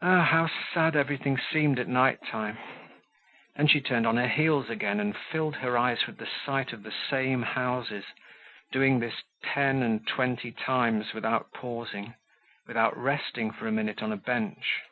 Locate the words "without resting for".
12.68-13.66